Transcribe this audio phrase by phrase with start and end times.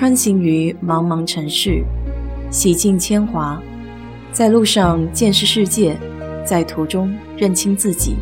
[0.00, 1.84] 穿行于茫茫城市，
[2.50, 3.62] 洗尽铅华，
[4.32, 5.94] 在路上见识世界，
[6.42, 8.16] 在途中认清自己。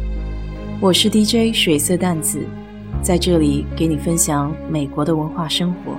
[0.83, 2.45] 我是 DJ 水色淡子，
[3.01, 5.97] 在这里给你分享美国的文化生活。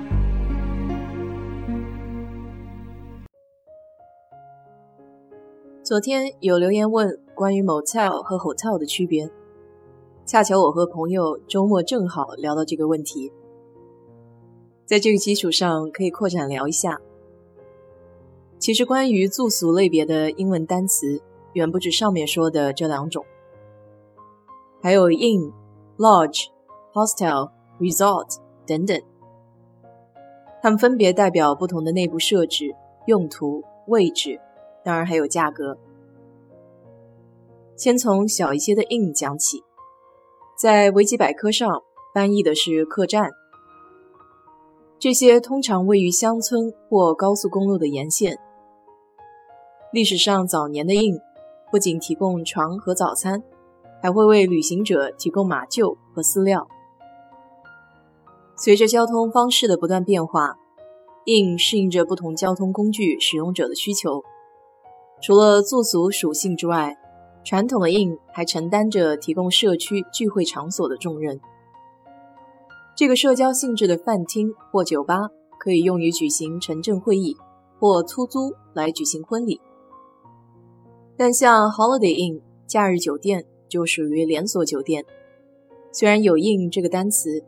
[5.82, 9.30] 昨天有留言问关于 motel 和 hotel 的区别，
[10.26, 13.32] 恰巧我和朋友周末正好聊到这个问题。
[14.90, 17.00] 在这个基础上，可以扩展聊一下。
[18.58, 21.22] 其实，关于住宿类别的英文单词，
[21.52, 23.24] 远不止上面说的这两种，
[24.82, 25.52] 还有 in、
[25.96, 26.48] lodge、
[26.92, 29.00] hostel、resort 等等。
[30.60, 32.74] 它们分别代表不同的内部设置、
[33.06, 34.40] 用途、位置，
[34.82, 35.78] 当然还有价格。
[37.76, 39.62] 先从小一些的 in 讲起，
[40.58, 43.30] 在维基百科上翻译的是客栈。
[45.00, 48.38] 这些通常位于乡村或高速公路的沿线。
[49.94, 51.18] 历史上早年的印
[51.70, 53.42] 不仅提供床和早餐，
[54.02, 56.68] 还会为旅行者提供马厩和饲料。
[58.58, 60.58] 随着交通方式的不断变化
[61.24, 64.22] 印适应着不同交通工具使用者的需求。
[65.22, 66.98] 除了住宿属性之外，
[67.42, 71.40] 传统的印还承担着提供社区聚会场所的重任。
[73.00, 77.34] 这个社交性质的饭厅或酒吧可以用于举行城镇会议，
[77.78, 79.58] 或出租来举行婚礼。
[81.16, 85.02] 但像 Holiday Inn 假日酒店就属于连锁酒店。
[85.90, 87.42] 虽然有 “inn” 这个单词，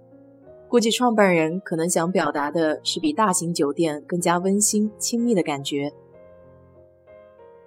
[0.70, 5.92] 估计创办人可能想表达的是比大型酒店更加温馨亲密的感觉。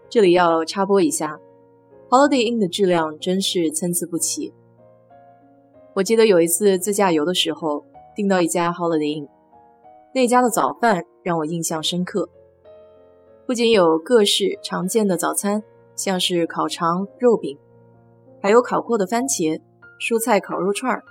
[0.10, 1.40] 这里要插播一下
[2.10, 4.52] ，Holiday Inn 的质量真是参差不齐。
[5.96, 9.30] 我记得有一次自驾游的时候，订到一家 Holiday Inn，
[10.14, 12.28] 那家的早饭让我印象深刻。
[13.48, 15.64] 不仅有各式常见的早餐，
[15.96, 17.58] 像是烤肠、肉饼，
[18.42, 19.62] 还有烤过的番茄、
[19.98, 21.02] 蔬菜烤肉串儿。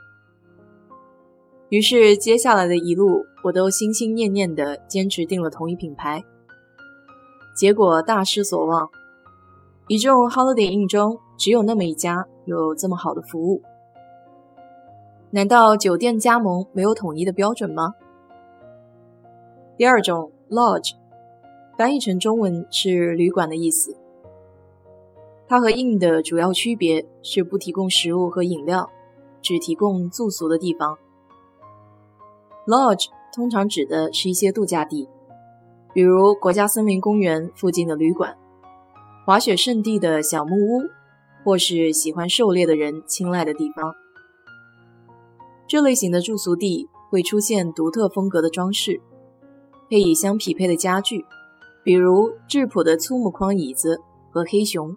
[1.70, 6.22] 于是接下来的一路，我都心心念念地坚持订了同一品牌。
[7.56, 8.91] 结果大失所望，
[9.88, 13.62] 一众 Holiday Inn 中只有那么一家有这么好的服务。
[15.34, 17.94] 难道酒店加盟没有统一的标准吗？
[19.76, 20.92] 第二种 lodge，
[21.76, 23.96] 翻译成中文是旅馆的意思。
[25.48, 28.88] 它和 in 的主要区别是不提供食物和饮料，
[29.42, 30.96] 只提供住宿的地方。
[32.68, 35.08] lodge 通常指的是一些度假地，
[35.92, 38.36] 比如国家森林公园附近的旅馆、
[39.26, 40.82] 滑雪胜地的小木屋，
[41.44, 43.92] 或是喜欢狩猎的人青睐的地方。
[45.74, 49.00] 这类型的住宿地会出现独特风格的装饰，
[49.90, 51.24] 配以相匹配的家具，
[51.82, 54.96] 比如质朴的粗木框椅子和黑熊，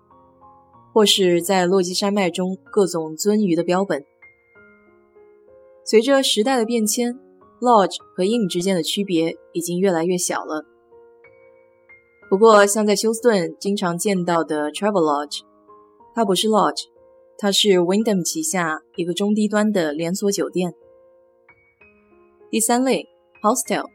[0.93, 4.05] 或是在落基山脉中各种鳟鱼的标本。
[5.83, 7.17] 随着时代的变迁
[7.59, 10.63] ，lodge 和 inn 之间的区别已经越来越小了。
[12.29, 15.39] 不过，像在休斯顿经常见到的 travel lodge，
[16.13, 16.83] 它不是 lodge。
[17.39, 20.73] 它是 Wyndham 旗下一个中低端的连锁酒店。
[22.49, 23.07] 第三类
[23.43, 23.85] Hostel，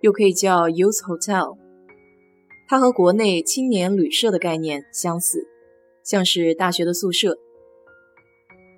[0.00, 1.58] 又可以叫 Youth Hotel，
[2.66, 5.46] 它和国内青年旅社的概念相似，
[6.02, 7.36] 像是大学的宿舍，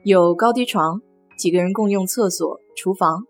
[0.02, 1.00] 有高低床，
[1.38, 3.24] 几个人共用厕所、厨房。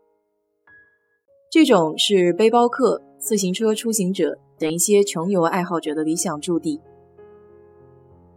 [1.51, 6.81] 这种是背包客、自行车出行者等一些穷游爱好者的理想驻地，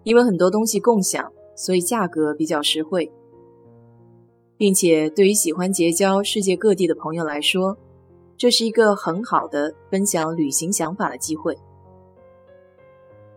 [0.03, 1.31] 因为很多东西共享。
[1.55, 3.11] 所以价格比较实惠，
[4.57, 7.77] 并且对于喜欢结交世界各地的朋友来说，
[8.37, 11.57] 这是一个很好的分享旅行想法的机会。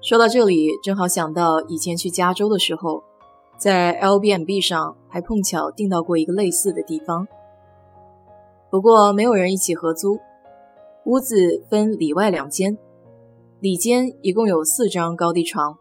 [0.01, 3.03] 说到这里，正好想到以前去加州的时候，
[3.57, 7.27] 在 L B M B 上还碰巧订到过一个类似的地方，
[8.71, 10.19] 不过没有人一起合租，
[11.05, 12.79] 屋子分里外两间，
[13.61, 15.79] 里间一共有四张高低床。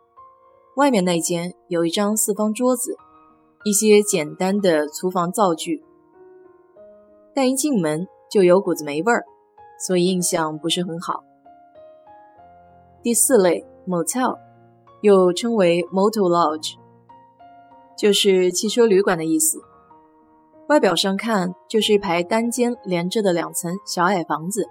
[0.78, 2.96] 外面那间有一张四方桌子，
[3.64, 5.84] 一些简单的厨房灶具，
[7.34, 9.26] 但一进门就有股子霉味儿，
[9.80, 11.24] 所以印象不是很好。
[13.02, 14.38] 第四类 motel，
[15.02, 16.76] 又称为 motor lodge，
[17.98, 19.60] 就是汽车旅馆的意思。
[20.68, 24.70] 外表上看就是一排单间连着的两层小矮房子，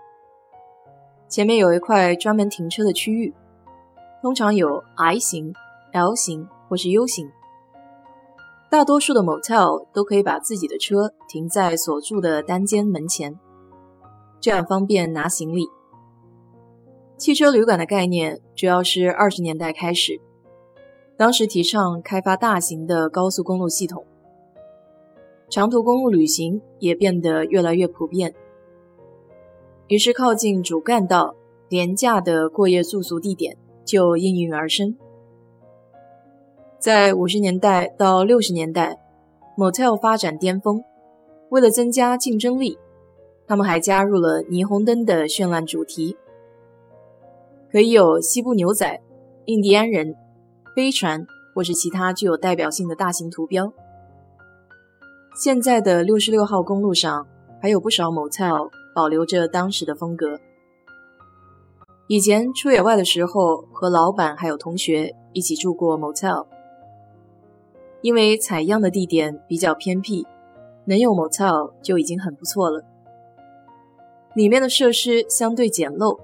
[1.28, 3.34] 前面有一块专门停车的区域，
[4.22, 5.52] 通常有 I 型。
[5.96, 7.30] L 型或是 U 型，
[8.70, 13.38] 大多数的 motel 都可以把自己的车停在所住的单间门前，
[14.38, 15.66] 这样方便拿行李。
[17.16, 20.20] 汽车旅馆的概念主要是二十年代开始，
[21.16, 24.04] 当时提倡开发大型的高速公路系统，
[25.48, 28.34] 长途公路旅行也变得越来越普遍，
[29.88, 31.34] 于是靠近主干道
[31.70, 33.56] 廉价的过夜住宿地点
[33.86, 34.94] 就应运而生。
[36.86, 38.96] 在五十年代到六十年代
[39.58, 40.84] ，motel 发展巅峰，
[41.48, 42.78] 为了增加竞争力，
[43.48, 46.16] 他们还加入了霓虹灯的绚烂主题。
[47.72, 49.00] 可以有西部牛仔、
[49.46, 50.14] 印第安人、
[50.76, 53.72] 飞船，或是其他具有代表性的大型图标。
[55.34, 57.26] 现在的六十六号公路上
[57.60, 60.38] 还有不少 motel 保留着当时的风格。
[62.06, 66.46] 以前出野外的时候，和老板还有同学一起住过 motel，
[68.06, 70.24] 因为采样的地点比较偏僻，
[70.84, 72.84] 能有 motel 就已经很不错了。
[74.32, 76.20] 里面的设施相对简陋。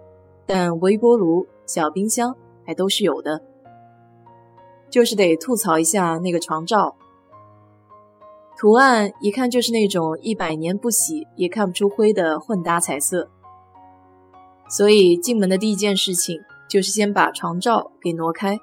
[0.46, 3.43] 但微波炉、小冰箱还都是有的，
[4.90, 6.94] 就是得吐槽一下那个床罩，
[8.56, 13.28] 图案一看就是那种一百年不洗也看不出灰的混搭彩色。
[14.69, 16.38] 所以进门的第一件事情
[16.69, 18.56] 就是先把床罩给挪开。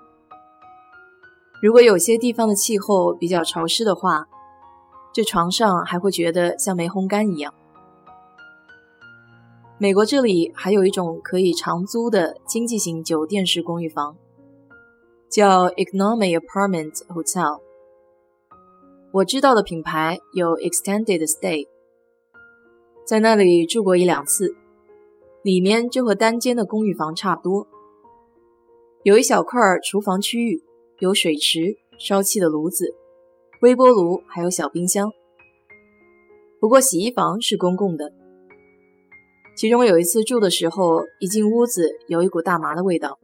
[1.62, 4.28] 如果有些地方的气候比较潮湿的话，
[5.12, 7.54] 这床上还会觉得像没烘干一样。
[9.78, 14.16] 美国这里还有一种可以长租的经济型酒店式公寓房，
[15.30, 17.60] 叫 Economy Apartment Hotel。
[19.12, 21.68] 我知道的品牌有 Extended Stay，
[23.06, 24.56] 在那里住过一两次，
[25.42, 27.68] 里面就和单间的公寓房差不多，
[29.04, 30.64] 有一小块厨房区域，
[31.00, 32.94] 有水池、烧气的炉子、
[33.62, 35.12] 微波炉，还有小冰箱。
[36.60, 38.12] 不过洗衣房是公共的。
[39.56, 43.18] 其中有一次住的时候，一进屋子有一股大麻的味道。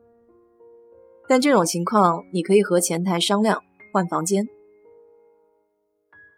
[1.28, 3.62] 但这种情况你可以和前台商量
[3.92, 4.48] 换房间。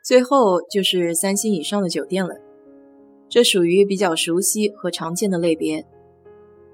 [0.03, 2.35] 最后就是三星以上的酒店了，
[3.29, 5.85] 这属于比较熟悉和常见的类别，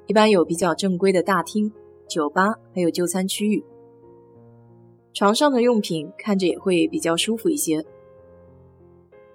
[0.07, 1.73] 一般有比较正规的大厅、
[2.07, 3.65] 酒吧，还有就餐区域。
[5.13, 7.85] 床上的用品看着也会比较舒服一些。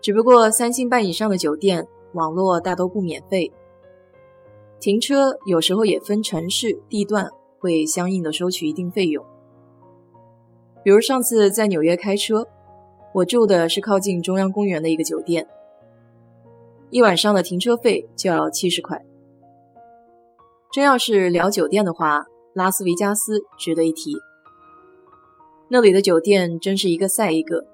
[0.00, 3.52] 只不过三星半以上的酒店，网络大都不免费。
[4.80, 9.24] 停车有时候也分城市地段，会相应的收取一定费用。
[10.84, 12.46] 比如上次在纽约开车，
[13.12, 15.46] 我住的是靠近中央公园的一个酒店，
[16.90, 19.04] 一晚上的停车费就要七十块。
[20.72, 24.12] 真要是聊酒店的话，拉斯维加斯值得一提。
[25.70, 27.66] 那里的酒店真是一个赛一个，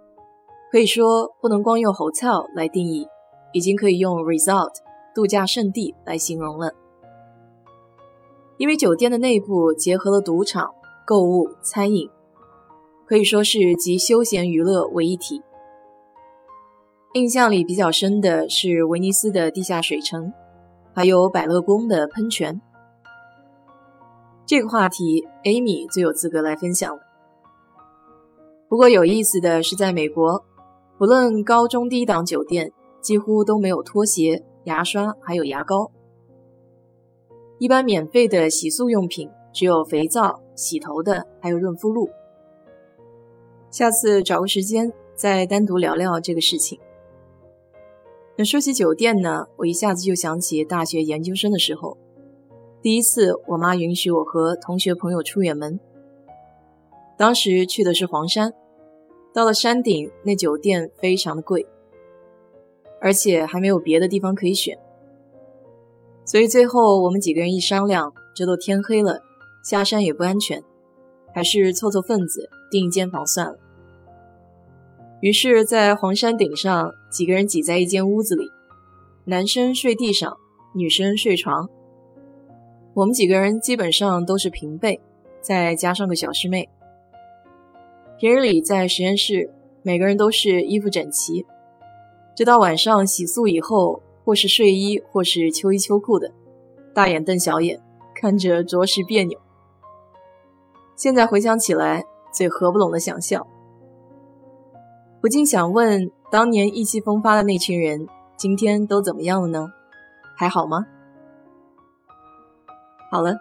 [0.72, 3.06] 可以说不能光用 hotel 来定义，
[3.52, 4.72] 已经可以用 resort
[5.14, 6.72] 度假胜地来形容了。
[8.56, 10.74] 因为酒店的内部结合了赌场、
[11.06, 12.10] 购物、餐饮，
[13.06, 15.40] 可以说是集休闲娱乐为一体。
[17.12, 20.32] 印象里比较深的是威尼斯的地下水城，
[20.92, 22.60] 还有百乐宫的喷泉。
[24.44, 27.03] 这个话题，Amy 最有资格来分享了。
[28.68, 30.44] 不过有意思的是，在美国，
[30.98, 35.90] 不论高中低档酒店，几乎都没有拖鞋、牙刷，还有牙膏。
[37.58, 42.08] 一般免费的洗漱用品只有肥皂、洗头的，还有润肤露。
[43.70, 46.80] 下次找个时间再单独聊聊这个事情。
[48.36, 51.96] 那说起酒店呢，我一下子就想起大学研究生的时候，
[52.82, 55.78] 第一次我妈允许我和同学朋友出远门。
[57.16, 58.52] 当时去的是黄山，
[59.32, 61.66] 到了山顶，那酒店非常的贵，
[63.00, 64.78] 而且还没有别的地方可以选。
[66.24, 69.22] 所以最后我们几个人一商量，这都天黑了，
[69.62, 70.62] 下山也不安全，
[71.34, 73.58] 还是凑凑份子订一间房算了。
[75.20, 78.50] 于是，在黄山顶上，几个人挤在一间屋子里，
[79.26, 80.36] 男生睡地上，
[80.74, 81.68] 女生睡床。
[82.94, 85.00] 我们几个人基本上都是平辈，
[85.40, 86.68] 再加上个小师妹。
[88.18, 89.52] 平日里在实验室，
[89.82, 91.44] 每个人都是衣服整齐，
[92.36, 94.02] 直到晚上洗漱以后。
[94.26, 96.32] 或是睡衣，或是秋衣秋裤的，
[96.94, 97.78] 大眼瞪小眼，
[98.14, 99.38] 看着着实别扭。
[100.96, 103.46] 现在回想起来，嘴合不拢的想笑。
[105.20, 109.74] 不禁想问，当年意气风发的那群人，今天都怎么样了呢？
[110.34, 110.86] 还好吗？
[113.10, 113.36] 好了，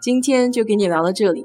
[0.00, 1.44] 今天就给你聊到这里。